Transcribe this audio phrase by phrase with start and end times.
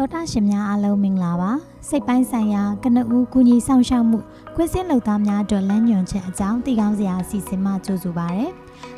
[0.02, 1.52] ော်တာရှင်များအားလုံးမင်္ဂလာပါ
[1.88, 4.18] စိတ်ပိုင်းဆိုင်ရာကနဦးကူညီဆောင်ရှောက်မှု
[4.54, 8.46] ခွင့်စင်းလုပ်သားများအတွက်လမ်းညွှန်ချက်အကြောင်းသိကောင်းစရာအစီအစဉ်မှကြိုဆိုပါရစေ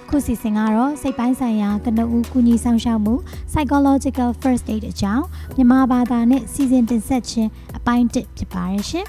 [0.09, 3.15] ခုစီစဉ်ကတော့စိတ်ပိုင်းဆိုင်ရာကနဦးကူညီဆောင်ရှောက်မှု
[3.51, 5.25] psychological first aid အကြောင်း
[5.57, 9.07] မြန်မာဘာသာနဲ့စီစဉ်တင်ဆက်ခြင်းအပိုင်း1ဖြစ်ပါရဲ့ရှင်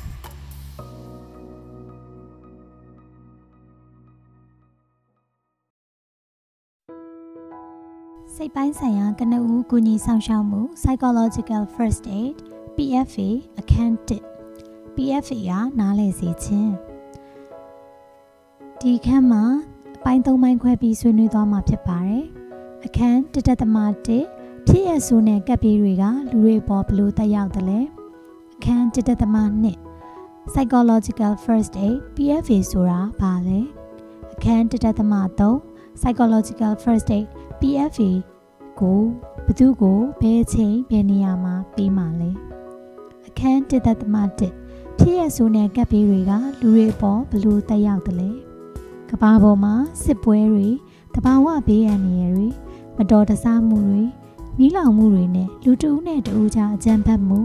[8.36, 12.36] စိတ်ပိုင်းဆိုင်ရာကနဦးကူညီဆောင်ရှောက်မှု psychological first aid
[12.75, 13.29] PFA
[13.60, 13.93] အခန်း
[14.47, 16.74] 1 PFA ကနားလည်စေခြင်း
[18.82, 19.43] ဒီခန်းမှာ
[19.97, 22.24] အပိုင်း၃ပိုင်းခွဲပြီးဆွေးနွေးသွားမှာဖြစ်ပါတယ်
[22.86, 24.05] အခန်းတတသမ1
[24.68, 27.79] ဖြစ်ရဆိုးနဲ့ကပ်ပြေးတွေကလူတွေပေါ်ဘလို့တက်ရောက်တယ်လဲ
[28.55, 29.36] အခန်းတတသမ
[29.96, 33.59] 2 psychological first aid PFA ဆိုတာဘာလဲ
[34.33, 35.13] အခန်းတတသမ
[35.59, 37.25] 3 psychological first aid
[37.61, 38.11] PFA
[38.80, 39.02] ကို
[39.45, 42.30] ဘသူကိုဘယ်ချိန်ဘယ်နေရာမှာပြီးမှလဲ
[43.28, 44.53] အခန်းတစ်သက်သမတစ်
[44.97, 48.30] ဖြစ်ရဆိုးနဲ့ကပ်ပေးတွေကလူတွေအပေါ်ဘလို့တက်ရောက်တယ်လဲ
[49.09, 50.69] ကဘာပေါ်မှာစစ်ပွဲတွေ
[51.16, 52.47] တဘာဝဘေးအန္တရာယ်တွေ
[52.97, 54.03] မတော်တဆမှုတွေ
[54.58, 57.39] မိလောင်မှုတွေနဲ့လူတဦးနဲ့တဦးကြားအကြမ်းဖက်မှု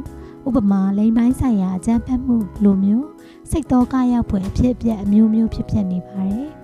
[0.47, 3.07] ဥပမာလိမ်ပိုင်းဆိုင်ရာအကြမ်းဖက်မှုလိုမျိုး
[3.51, 6.56] စိတ်တော်ကရောက်ဖွယ်အဖြစ်အပျက်အမျိုးမျိုးဖြစ်ဖြစ်နေပါတယ်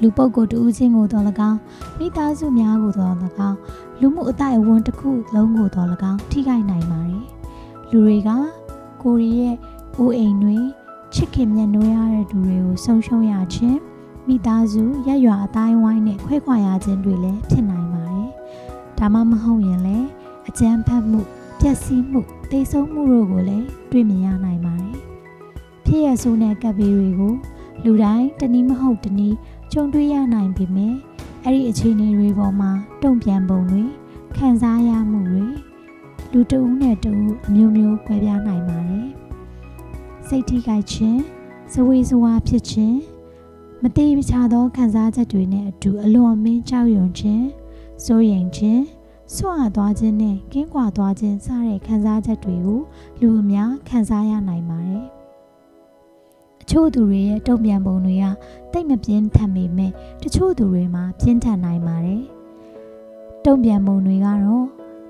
[0.00, 1.58] လူပုဂ္ဂိုလ်တဦးချင်းကိုတော်၎င်း
[1.98, 3.14] မိသားစုများကိုတော်၎
[3.48, 3.58] င်း
[4.00, 7.24] လူမှုအတိုင်းအဝန်တစ်ခုလုံးကိုတော်၎င်းထိခိုက်နိုင်ပါတယ်
[7.90, 8.30] လူတွေက
[9.02, 9.56] ကိုရီရဲ့
[9.98, 10.56] အိုးအိမ်တွေ
[11.14, 13.78] ချစ်ခင်မြတ်နိုးရတဲ့သူတွေကိုဆုံးရှုံးရခြင်း
[14.28, 18.30] မိသားစုရက်ရွာအတိုင်းဝိုင်းနဲ့ခွဲခွာရခြင်းတွေလည်းဖြစ်နိုင်ပါတယ်
[18.98, 20.08] ဒါမှမဟုတ်ရင်လည်း
[20.48, 21.20] အကြမ်းဖက်မှု
[21.60, 24.96] ပျက်စီးမှုတိတ်ဆုံးမှုတို့ကိုလည်းတွေ့မြင်ရနိုင်ပါတယ်
[25.86, 27.34] ဖြစ်ရဆိုးတဲ့ကပ်ဘေးတွေကို
[27.84, 29.36] လူတိုင်းတနည်းမဟုတ်တနည်း
[29.72, 30.94] ကြုံတွေ့ရနိုင်ပေမဲ့
[31.44, 32.70] အဲ့ဒီအခြေအနေတွေပေါ်မှာ
[33.02, 33.82] တုံ့ပြန်ပုံတွေ
[34.36, 35.44] ခံစားရမှုတွေ
[36.32, 39.08] လူတဦးနဲ့တဦးအမျိုးမျိုးကွဲပြားနိုင်ပါတယ်
[40.26, 41.20] စိတ်ထိခိုက်ခြင်း
[41.72, 42.98] ဇဝေဇဝါဖြစ်ခြင်း
[43.82, 47.46] မတိမချသောခံစားချက်တွေနဲ့အတူအလွန်မင်းကြောက်ရွံ့ခြင်း
[48.04, 48.82] စိုးရိမ်ခြင်း
[49.34, 52.80] ဆွတ်အပ်သွားခြင်းနဲ့ကင်းကွာသွားခြင်းစတဲ့ခံစားချက်တွေကို
[53.20, 55.23] လူအများခံစားရနိုင်ပါတယ်
[56.66, 58.24] အချို့သူတွေရဲ့တုံ့ပြန်ပုံတွေက
[58.72, 59.92] တိတ်မပြင်းထန်ပေမဲ့
[60.22, 62.22] တချို့သူတွေမှာပြင်းထန်နိုင်ပါတယ်။
[63.44, 64.66] တုံ့ပြန်ပုံတွေကတော့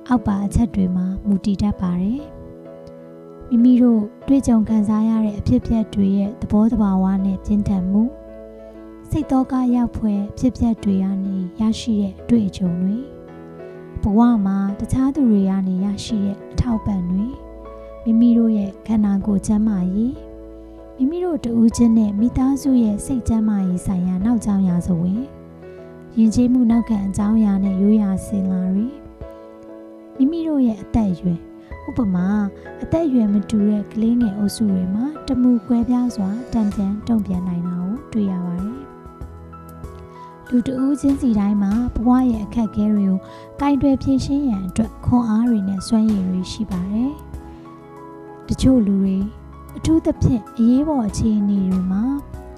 [0.08, 2.20] အောက်ပါအချက်တွေမှာမူတည်တတ်ပါတယ်။
[3.48, 8.02] မိမိတို့တွေ့ကြုံခံစားရတဲ့အဖြစ်အပျက်တွေရဲ့သဘောတဘာဝနဲ့ပြင်းထန်မှု
[9.10, 12.96] စိတ်တော့ကရောက်ဖွယ်ဖြစ်ပျက်တွေကနေရရှိတဲ့အတွေ့အကြုံတွေ
[14.02, 17.26] ဘဝမှာတခြားသူတွေကနေရရှိတဲ့အထောက်ပံ့တွေ
[18.04, 20.14] မိမိတို့ရဲ့ခန္ဓာကိုယ်ကျန်းမာရေး
[20.98, 25.22] မိမိတို့တူးချင်းနဲ့မိသားစုရဲ့စိတ်ကျန်းမာရေးဆိုင်ရာနောက်ကြောင်းရာဇဝင်
[26.16, 28.86] ယဉ်ကျေးမှုနောက်ခံအကြောင်းအရာနဲ့ရိုးရာစင်လာတွေ
[30.16, 31.38] မိမိတို့ရဲ့အသက်အရွယ်
[31.88, 32.26] ဥပမာ
[32.82, 38.78] အသက်အရွယ်မတူတဲ့ကလေးငယ်အုပ်စုတွေမှာတမှုကွဲပြားစွာတံပြန်တုံ့ပြန်နိုင်တာကိုတွေ့ရပါတယ်
[40.48, 43.18] လူတဦးချင်းစီတိုင်းမှာဘဝရဲ့အခက်အခဲတွေကို
[43.60, 47.12] ကင်တွယ်ဖြေရှင်းရန်အတွက်ခွန်အားတွေနဲ့စွမ်းရည်တွေရှိပါတယ်
[48.48, 49.18] တချို့လူတွေ
[49.76, 52.02] အထူးသဖြင့်အရေးပေါ်အခြေအနေတွေမှာ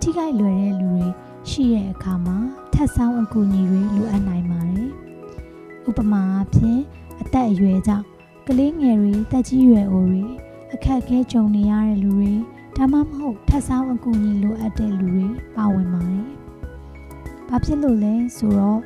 [0.00, 1.06] ထိခိုက်လွယ်တဲ့လူတွေ
[1.48, 2.36] ရှိတဲ့အခါမှာ
[2.72, 4.90] ထပ်ဆောင်းအကူအညီတွေလိုအပ်နိုင်ပါတယ်။
[5.88, 6.78] ဥပမာအဖြစ်
[7.20, 8.06] အသက်အရွယ်ကြောင့်
[8.46, 10.24] ကလေးငယ်တွေတက်ကြီးရွယ်အိုတွေ
[10.72, 12.32] အခက်အခဲကြုံနေရတဲ့လူတွေ
[12.76, 15.26] ဒါမှမဟုတ်ထပ်ဆောင်းအကူအညီလိုအပ်တဲ့လူတွေ
[15.56, 16.26] ပါဝင်ပါတယ်။
[17.48, 18.80] ဘာဖြစ်လို့လဲဆိုတော့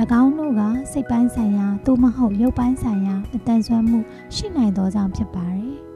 [0.22, 0.62] ၎င်းတို့က
[0.92, 4.00] စိတ်ပိုင်းဆိုင်ရာသို့မဟုတ်ရုပ်ပိုင်းဆိုင်ရာမတန်ဆွမ်းမှု
[4.34, 5.76] ရှိနိုင်သောကြောင့်ဖြစ်ပါတယ်။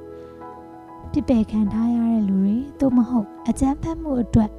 [1.16, 4.50] ပြစ်ပယ်ခံထားရတဲ့လူတွေသို့မဟုတ်အကြမ်းဖက်မှုအတွက်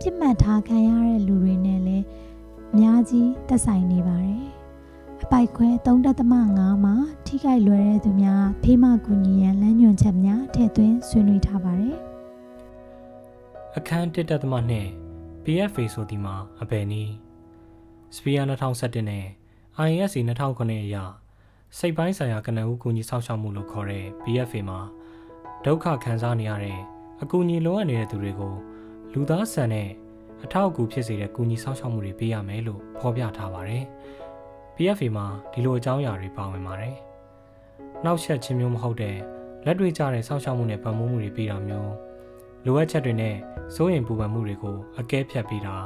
[0.00, 2.04] ပြစ်မှတ်ထားခံရတဲ့လူတွေနဲ့လည်း
[2.72, 4.46] အများကြီးသက်ဆိုင်နေပါတယ်။
[5.22, 6.94] အပိုက်ခွဲ3.5မှာ
[7.26, 11.96] ထိခိုက်လွယ်တဲ့သူများဖေးမကူညီရန်လမ်းညွှန်ချက်များထည့်သွင်းဆွေးနွေးထားပါတယ်။
[13.76, 17.08] အခန်း1.2 PFA ဆိုဒီမှာအပယ်နီး
[18.14, 19.24] Sphere 2017နဲ့
[19.88, 20.96] ISC 2009အရ
[21.78, 24.80] စိတ်ပိုင်းဆိုင်ရာကနဦးကူညီဆောက်ရှောက်မှုလို့ခေါ်တဲ့ PFA မှာ
[25.64, 26.78] ဒုက္ခခံစားနေရတဲ့
[27.22, 28.54] အကူအညီလိုအပ်နေတဲ့သူတွေကို
[29.12, 29.88] လူသားဆန်တဲ့
[30.44, 33.84] အထောက်အကူဖြစ်စေတဲ့ကူညီဆောင်ရှောက်မှုတွေပေးရမယ်လို့ဖော်ပြထားပါတယ်။
[34.76, 36.96] PFA မှာဒီလိုအကြောင်းအရာတွေပါဝင်ပါတယ်။
[38.04, 39.16] နောက်ဆက်ခြင်းမျိုးမဟုတ်တဲ့
[39.64, 41.92] လက်တွေ့ကျတဲ့ဆောင်ရှောက်မှုနဲ့ပံ့ပိုးမှုတွေပေးတာမျိုး
[42.66, 43.36] လိုအပ်ချက်တွေနဲ့
[43.74, 45.76] စိုးရင်ပူပန်မှုတွေကိုအကဲဖြတ်ပေးတာ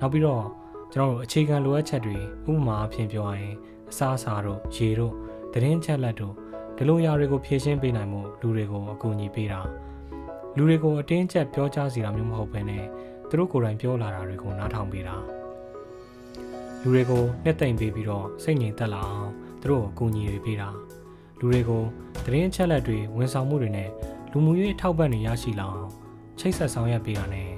[0.00, 0.44] နောက်ပြီးတော့
[0.92, 2.16] ကျွန်တော်တို့အခြေခံလိုအပ်ချက်တွေ
[2.50, 3.54] ဥပမာအဖြစ်ပြောရရင်
[3.90, 5.14] အစားအစာတို့ရေတို့
[5.52, 6.34] သတင်းချက်လက်တို့
[6.76, 9.60] ဒီလိုຢာတွေကိုဖြည့်ရှင်းပေးနိုင်မှုလူတွေကိုအကူအညီပေးတာ
[10.56, 12.84] လူတွေကိုအတင်းကျပ်ပြောကြားစီတာမျိုးမဟုတ်ဘဲနဲ့
[13.28, 15.14] သူတို့ကိုယ်တိုင်ပြောလာတာတွေကိုနားထောင်ပေးတာ
[16.82, 19.30] လူတွေကိုနှစ်သိမ့်ပေးပြီးတော့စိတ်ငြိမ်သက်လာအောင်
[19.60, 20.68] သူတို့ကိုအကူအညီတွေပေးတာ
[21.38, 21.82] လူတွေကို
[22.24, 23.88] သတင်းအချက်အလက်တွေဝန်ဆောင်မှုတွေနဲ့
[24.32, 25.90] လူမှုရေးအထောက်ပံ့တွေရရှိလာအောင်
[26.38, 27.50] ချိတ်ဆက်ဆောင်ရွက်ပေးတာနဲ့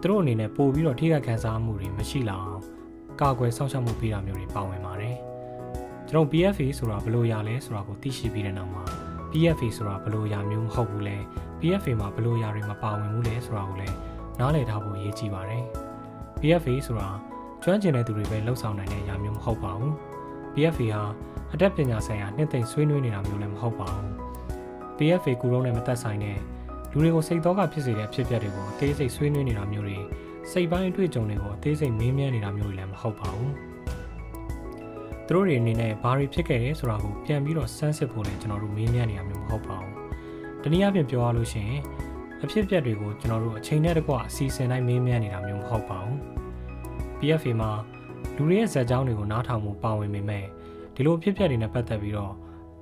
[0.00, 2.62] သူတို့အနေနဲ့ပို့ပြီးတော့ထိခိုက်ခံစားမှုတွေမရှိလာအောင်
[3.20, 4.87] ကာကွယ်စောင့်ရှောက်မှုပေးတာမျိုးတွေပါဝင်ပါတယ်။
[6.10, 8.82] ကျွန်တော် PFA ဆိုတာဘယ်လိုရလဲဆိုတာကိုသိရှိပြီးတဲ့နောက်မှာ
[9.30, 11.16] PFA ဆိုတာဘယ်လိုရမျိုးမဟုတ်ဘူးလဲ
[11.60, 13.96] PFA မှာဘယ်လိုရတွေမပါဝင်ဘူးလဲဆိုတာကိုလည်း
[14.38, 15.64] နားလည်ထားဖို့အရေးကြီးပါတယ်။
[16.40, 17.08] PFA ဆိုတာ
[17.62, 19.92] ကျွမ်းကျင်တဲ့သူတွေပဲလှုပ်ဆောင်နိုင်တဲ့အရာမျိုးမဟုတ်ပါဘူး။
[20.54, 21.02] PFA ဟာ
[21.52, 24.10] အတတ်ပညာဆိုင်ရာနှစ်သိမ့်ဆွေးနွေးနေတာမျိုးလည်းမဟုတ်ပါဘူး။
[24.96, 26.38] PFA ကူလုံးနဲ့မသက်ဆိုင်တဲ့
[26.90, 29.96] လူတွေကိုစိတ်တော့ကဖြစ်စေတဲ့အဖြစ်အပျက်တွေကိုအသေးစိတ်ဆွေးနွေးနေတာမျိုးတွေ
[30.50, 33.52] စိတ်ပိုင်းအတွေ့အကြုံတွေကိုအသေးစိတ်မေးမြန်းနေတာမျိုးတွေလည်းမဟုတ်ပါဘူး။
[35.28, 39.94] သူတို့တွေအနေနဲ့ဘာတွေဖြစ်ခဲ့လဲဆိုတာကိုပြန်ပြီးတော့စမ်းစစ်ဖို့လည်းကျွန်တော်တို့မေးမြန်းနေတာမျိုးမဟုတ်ပါဘူး။
[40.62, 41.80] တနည်းအားဖြင့်ပြောရလို့ရှိရင်
[42.42, 46.18] အဖြစ်အပျက်တွေကိုကျွန်တော်တို့အချိန်နဲ့တကွအစီအစဉ်တိုင်းမေးမြန်းနေတာမျိုးမဟုတ်ပါဘူး။
[47.18, 47.70] PFA မှာ
[48.36, 50.44] လူတွေရဲ့ဇာတ်ကြောင်းတွေကိုနားထောင်မှုပါဝင်ပေမဲ့
[50.94, 52.32] ဒီလိုအဖြစ်အပျက်တွေနဲ့ပတ်သက်ပြီးတော့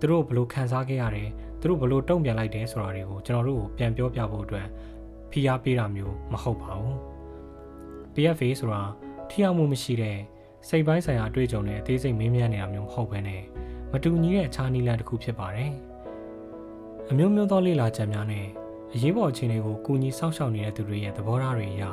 [0.01, 1.29] သူတို့ဘယ်လိုခံစားခဲ့ရတယ်
[1.61, 4.67] သူတို့ဘယ်လိုတုံ့ပြန်လိုက်တယ်ဆိုတာတွေကိုကျွန်တော်တို့ကိုပြန်ပြောပြဖို့အတွက်
[5.31, 6.97] ဖိအားပေးတာမျိုးမဟုတ်ပါဘူး
[8.15, 8.83] PFA ဆိုတာ
[9.31, 10.19] ထိရောက်မှုမရှိတဲ့
[10.69, 13.43] စိတ်ပိုင်းဆိုင်ရာအတွေ့အကြုံနဲ့အသေးစိတ်မေးမြန်းနေတာမျိုးမဟုတ်ဘဲနဲ့
[13.93, 15.73] မတူညီတဲ့အခြားနည်းလမ်းတစ်ခုဖြစ်ပါတယ်
[17.11, 18.47] အမျိုးမျိုးသောလေ့လာချက်များနဲ့
[18.95, 21.85] အရေးပေါ်အခြေအနေကိုကူညီစောင့်ရှောက်နေတဲ့သူတွေရဲ့သဘောထားတွေအရ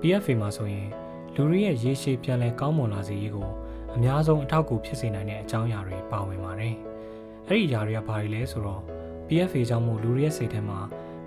[0.00, 0.88] PFA မှာဆိုရင်
[1.34, 3.50] လူတွေရဲ့ရေရှည်ပြန်လည်ကောင်းမွန်လာစေရေးကို
[3.94, 6.74] အများဆုံးအထောက်အကူဖြစ်စေနိုင်တဲ့အကြောင်းအရာတွေပါဝင်ပါတယ်။
[7.48, 8.82] အဲ့ဒီຢာတွေကဘာတွေလဲဆိုတော့
[9.26, 10.78] PFA ကြောင့်မို့လူတွေရဲ့စိတ်ထဲမှာ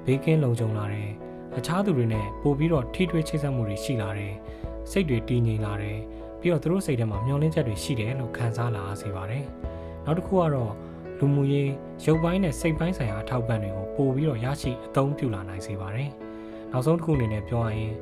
[0.06, 1.10] ဘေးကင်းလုံခြုံလာတယ်။
[1.58, 4.34] အခြားသူတွေနဲ့ပို့ပြီးတော့ထိတွေ့ချိတ်ဆက်မှုတွေရှိလာတယ်။
[4.92, 6.00] စိတ်တွေတည်ငြိမ်လာတယ်။
[6.46, 9.46] ပြီးတော့သူတို့စိတ်ထဲမှာမျှော်လင့်ချက်တွေရှိတယ်လို့ခံစားလာစေပါတယ်။
[10.06, 10.74] နောက်တစ်ခုကတော့
[11.20, 11.72] လူမှုရေး
[12.06, 16.10] ရုပ်ပိုင်းနဲ့စိတ်ပိုင်းဆိုင်ရာအထောက်ပံ့တွေကိုပို့ပြီးတော့ရရှိအသုံးပြုလာနိုင်စေပါတယ်။
[16.72, 17.94] နောက်ဆုံးတစ်ခုအနေနဲ့ပြောရရင်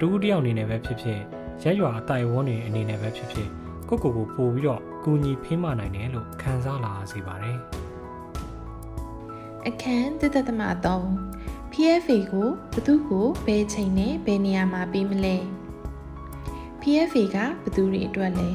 [0.00, 1.20] တူတယောက်အနေနဲ့ပဲဖြစ်ဖြစ်
[1.62, 3.48] ရက်ရွာအတိုင်ဝန်းတွေအနေနဲ့ပဲဖြစ်ဖြစ်
[3.88, 7.58] ကိုကိုကိုပို့ပြီးတော့ကူညီဖေးမနိုင်တယ်လို့ခံစားလာစေပါတယ်
[9.66, 10.62] အခန်းတသက်သမ
[11.18, 15.36] 3 PFA ကိုဘသူကိုဘယ်ချိန်နဲ့ဘယ်နေရာမှာပေးမလဲ
[16.88, 18.50] PFA ကဘသူတွေအတွက်လဲ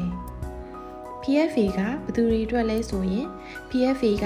[1.22, 3.28] PFA ကဘသူတွေအတွက်လဲဆိုရင်
[3.70, 4.26] PFA က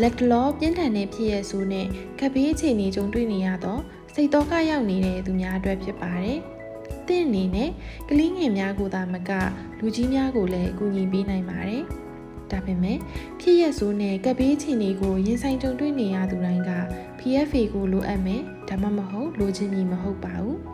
[0.00, 1.86] လက်တလောပြင်းထန်တဲ့ဖြစ်ရဆိုးနဲ့
[2.18, 3.80] ကပ်ဘေးအခြေအနေကြုံတွေ့နေရတော့
[4.14, 6.38] စိတ်တော့ကရောက်နေတဲ့သူများအတွက်ဖြစ်ပါတယ်။
[7.06, 7.70] သင်အနေနဲ့
[8.08, 9.30] ကလေးငယ်များကိုသာမက
[9.78, 11.82] လူကြီးများကိုလည်းအကူအညီပေးနိုင်ပါတယ်။
[12.50, 12.98] ဒါပေမဲ့
[13.40, 16.70] ဖြစ်ရက်ဆိုးနဲ့ကပ်ဘေးချီနေကိုရင်ဆိုင်ကြုံတွေ့နေရသူတိုင်းက
[17.18, 20.58] PFA ကိုလိုအပ်မယ်ဒါမှမဟုတ်လိုချင်မည်မဟုတ်ပါဘူး။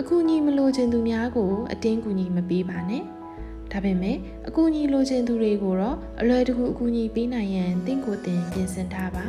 [0.00, 3.02] အကူအညီမလိုချင်သူများကို အတင်းကူညီမပေးပါနဲ့။
[3.72, 4.16] ဒါပေမဲ့
[4.48, 9.26] အကူအညီလိုချင်သူတွေကိုတော့အလွယ်တကူအကူအညီပေးနိုင်ရန်တင့်ကိုယ်တင်ပြင်ဆင်ထားပါ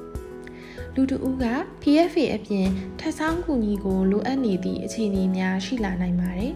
[0.94, 1.44] ။လူတဦးက
[1.82, 2.68] PFA အပြင်
[2.98, 6.52] ထပ်ဆောင်းကူညီကိုလိုအပ်နေသည့်အခြေအနေများရှိလာနိုင်ပါတယ်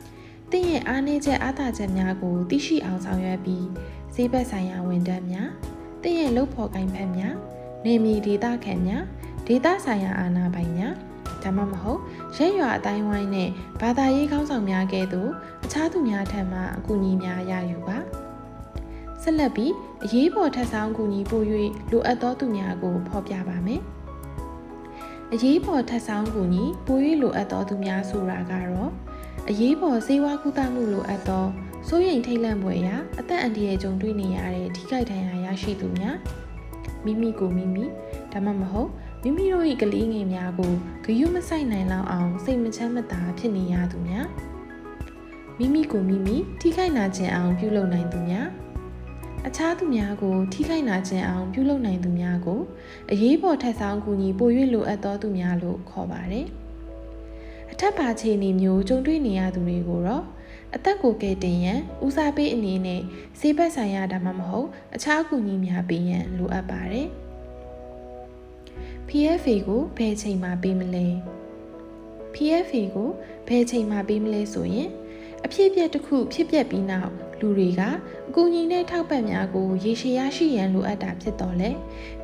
[0.50, 3.66] ။တင့်ရဲ့အားနည်းချက်အားသာချက်များကိုသိရှိအောင်ဆောင်ရွက်ပြီး
[4.14, 5.50] ဈေးဘက်ဆိုင်ရာဝန်ထမ်းများ
[6.02, 7.34] တင့်ရဲ့လုပ်ဖော်ကိုင်ဖက်များ
[7.84, 9.04] နေမီဒေတာခံများ
[9.46, 10.94] ဒေတာဆိုင်ရာအာဏာပိုင်များ
[11.44, 12.00] ဒါမှမဟုတ်
[12.36, 13.48] ရဲရွာအတိုင်းဝိုင်းနဲ့
[13.80, 15.30] ဘာသာရေးခေါင်းဆောင်များကဲ့သို့
[15.64, 17.98] အခြားသူများထံမှအကူအညီများရယူပါ။
[19.22, 19.72] ဆက်လက်ပြီး
[20.04, 21.44] အရေးပေါ်ထပ်ဆောင်ကူညီပို့၍
[21.90, 23.82] လိုအပ်သောသူများကိုဖော်ပြပါမယ်။
[25.32, 28.90] အရေးပေါ်ထပ်ဆောင်ကူညီပို့၍လိုအပ်သောသူများဆိုတာကတော့
[29.48, 31.46] အရေးပေါ်စေဝါကုသမှုလိုအပ်သော
[31.88, 36.16] စိုးရိမ်ထိတ်လန့်ပွဲရာအသက်အန္တရာယ်ကြုံတွေ့နေရတဲ့ထိခိုက်ဒဏ်ရာရရှိသူများ
[37.04, 37.84] မိမိကိုမိမိ
[38.32, 38.90] ဒါမှမဟုတ်
[39.24, 40.72] မိမိတို့၏ကလေးငယ်များကို
[41.04, 44.26] ဂရုမစိုက်နိုင်လောက်အောင်စိတ်မချမ်းမသာဖြစ်နေရသူများ
[45.58, 48.48] မိမိကိုမိမိထိခိုက်နာကျင်အောင်ပြုလုပ်နိုင်သူများ
[49.46, 52.60] အခြားသူများကိုထိခိုက်နာခြင်းအောင်ပြုလုပ်နိုင်သူများကို
[53.10, 56.46] အရေးပေါ်ထပ်ဆောင်ကူညီပို၍လိုအပ်သောသူများလို့ခေါ်ပါတယ်။
[57.72, 60.24] အထက်ပါခြေအနေမျိုးကြုံတွေ့နေရသူတွေကိုတော့
[60.74, 63.00] အသက်ကိုကယ်တင်ရန်ဦးစားပေးအနေနဲ့
[63.40, 67.08] စေဘက်ဆိုင်ရာဒါမှမဟုတ်အခြားကူညီများပေးရန်လိုအပ်ပါတယ်။
[69.14, 71.06] PFA ကိုဘယ်ချိန်မှပေးမလဲ
[72.34, 73.10] PFA ကို
[73.48, 74.88] ဘယ်ချိန်မှပေးမလဲဆိုရင်
[75.44, 77.82] အဖြစ်အပျက်တစ်ခုဖြစ်ပျက်ပြီးနောက်လူတွေက
[78.28, 81.70] အကူအညီနဲ့ထောက်ပံ့များကိုရေရှည်ရရှိရန်လိုအပ်တာဖြစ်တော်လဲ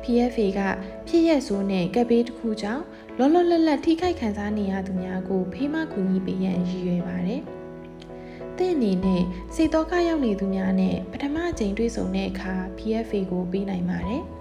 [0.01, 0.59] PFA က
[1.07, 2.83] ဖြစ်ရက်ဆိုးနဲ့ကပ်ဘေးတစ်ခုကြောင့်
[3.17, 7.41] လောလောလတ်လတ်ထိခိုက်ခံစားနေရသူများကိုဖေးမကူညီပေးရန်ရည်ရွယ်ပါတယ်။
[8.57, 9.23] သင်အနေနဲ့
[9.55, 14.23] စိတ်တော့ကရောက်နေသူများနဲ့ပထမအကြိမ်တွေ့ဆုံတဲ့အခါ PFA ကိုပေးနိုင်ပါတယ်။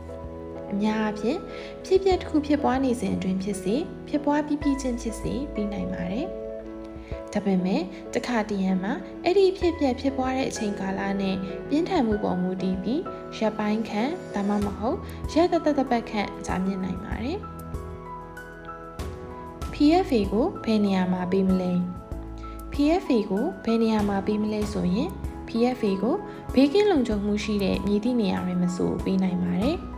[0.73, 1.39] အများအားဖြင့်
[1.85, 3.75] ဖြစ်ပျက်တစ်ခုဖြစ်ပွားနေစဉ်အတွင်းဖြစ်စေ
[4.09, 6.29] ဖြစ်ပွားပြီးပြီးချင်းဖြစ်စေပြီးနိုင်ပါတယ်။
[7.35, 7.83] ဒါပေမဲ့
[8.15, 8.93] တခါတရံမှာ
[9.25, 11.37] အဲ့ဒီဖြစ်ပျက်ဖြစ်ပွားတဲ့အချိန်ကာလနဲ့
[11.69, 13.03] ပြင်းထန်မှုပေါ်မူတည်ပြီး
[13.39, 14.99] ရပ်ပိုင်းခန့်ဒါမှမဟုတ်
[15.33, 17.39] ရက်တသက်သက်ပတ်ခန့်ကြာမြင့်နိုင်ပါတယ်
[19.73, 21.73] PFA ကိုဘယ်နေရာမှာပေးမလဲ
[22.73, 25.09] PFA ကိုဘယ်နေရာမှာပေးမလဲဆိုရင်
[25.49, 26.17] PFA ကို
[26.55, 29.77] ဘေးကင်းလုံခြုံမှုရှိတဲ့မြည်သည့်နေရာတွေမဆိုပေးနိုင်ပါတယ်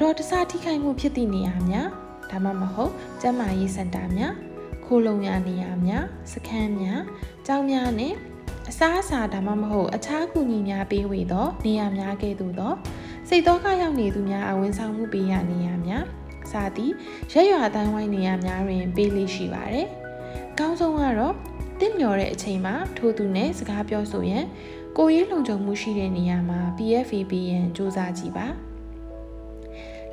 [0.00, 1.88] တော်တဆထိခိုက်မှုဖြစ်သည့်နေရာများ
[2.30, 4.34] ဒါမှမဟုတ်ကျန်းမာရေးစင်တာများ
[4.84, 7.00] ခိုးလုံရနေရာများစခန်းများ
[7.46, 8.14] ကျောင်းများနဲ့
[8.68, 12.72] အစားအစာဒါမှမဟုတ်အခြားကူညီများပေးဝေသောနေရာများကဲ့သို့သော
[13.28, 16.04] စိတ်တော့ကရောက်နေသူများအဝန်ဆောင်မှုပေးရနေရာများ
[16.50, 16.92] စသည်
[17.32, 19.86] ရက်ရွာအတိုင်းဝိုင်းနေရာများတွင် ပေးလေးရှိပါတယ်။
[20.58, 21.34] ကောင်းဆုံးကတော့
[21.80, 24.44] တင့်မျော်တဲ့အချိန်မှာထိုသူနဲ့စကားပြောဆိုရန်
[24.96, 28.48] ကိုရေးလုံခြုံမှုရှိတဲ့နေရာမှာ PFA ပေးရန်စူးစမ်းကြည့်ပါ။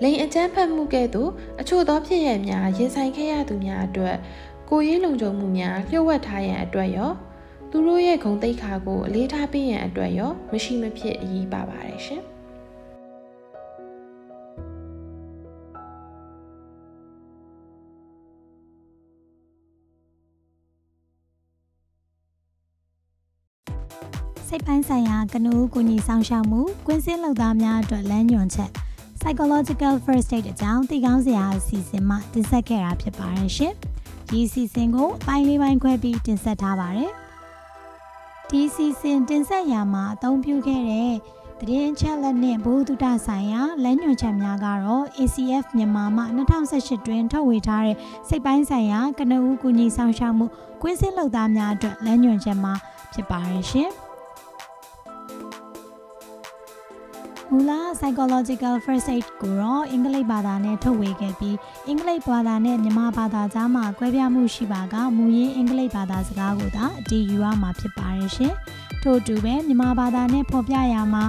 [0.02, 1.32] လိန်အကျန်းဖတ်မှုကဲ့သို့
[1.62, 4.16] အချို့သောဖြစ်ရများရင်ဆိုင်ခဲ့ရသူများအတွက်
[4.70, 7.12] ကိုရေးလုံခြုံမှုများလျှို့ဝှက်ထားရန်အတွက်ရော
[7.72, 12.24] သူတို့ရဲ့ဂုဏ်သိက္ခာကိုအလေးထားပေးရန်အတွက်ရောမရှိမဖြစ်အရေးပါပါတယ်ရှင်။
[24.48, 28.72] စိတ်ပိုင်းဆိုင်ရာကနဦးကူညီဆောင်ရှောက်မှုကွင်းစင်းလုပ်သားများအတွက်လမ်းညွှန်ချက်
[29.22, 33.74] psychological first aid အကြောင်းသိကောင်းစရာအစီအစဉ်မှတင်ဆက်ခဲ့တာဖြစ်ပါတယ်ရှင်။
[34.30, 37.12] ဒီအစီအစဉ်ကိုအပိုင်းလေးပိုင်းခွဲပြီးတင်ဆက်ထားပါတယ်။
[38.50, 41.14] ဒီအစီအစဉ်တင်ဆက်ရာမှာအသုံးပြုခဲ့တဲ့
[41.60, 47.98] သတင်းချက်လက်နဲ့ဘိုးတုဒဆိုင်ရာလမ်းညွှန်ချက်များကတော့ ACF မြန်မာမှ2018တွင်ထုတ်ဝေထားတဲ့
[48.28, 50.46] စိတ်ပိုင်းဆိုင်ရာကနဦးကူညီဆောင်ရှောက်မှု
[50.82, 52.74] ကွင်းစင်းလုပ်သားများအတွက်လမ်းညွှန်ချက်မှာ
[53.14, 53.92] ဖြစ်ပါတယ်ရှင်။
[57.54, 68.54] မူလ psychological first aid ကိုတော့အင်္ဂလိပ်ဘာသာနဲ့ထုတ်ဝေခဲ့ပြီးအင်္ဂလိပ်ဘာသာနဲ့မြန်မာဘာသာကြားမှာကွဲပြားမှုရှိပါကမူရင်းအင်္ဂလိပ်ဘာသာစကားကိုသာအတည်ယူရမှာဖြစ်ပါတယ်ရှင်။
[69.02, 71.24] ထို့အတူပဲမြန်မာဘာသာနဲ့ဖော်ပြရမှာ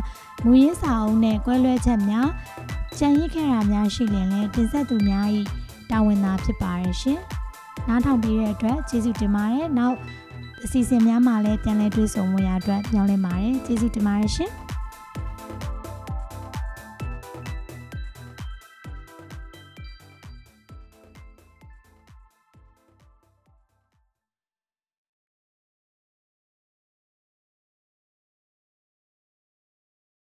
[0.45, 2.29] မူရင်းစာအုပ်နဲ့ကွဲလွဲချက်များ
[2.99, 5.27] ကြံရစ်ခဲ့တာများရှိရင်လည်းတင်ဆက်သူများ၏
[5.91, 7.21] တာဝန်သာဖြစ်ပါတယ်ရှင်။
[7.89, 9.97] နားထောင်ပြီးတဲ့အတွက်ကျေးဇူးတင်ပါတယ်။နောက်
[10.65, 14.53] အစီအစဉ်များမှာလည်းပြန်လည်တွေ့ဆုံမှုရအတွက်ညှောင်းလင်းပါတယ်။ကျေးဇူးတင်ပါတယ်ရှင်။